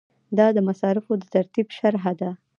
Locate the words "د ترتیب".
1.17-1.67